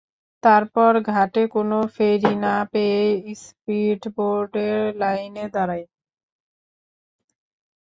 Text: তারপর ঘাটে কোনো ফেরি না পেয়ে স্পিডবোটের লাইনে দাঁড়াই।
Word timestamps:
তারপর 0.43 0.91
ঘাটে 1.09 1.43
কোনো 1.55 1.77
ফেরি 1.95 2.33
না 2.43 2.55
পেয়ে 2.71 3.01
স্পিডবোটের 3.41 4.77
লাইনে 5.01 5.45
দাঁড়াই। 5.55 5.83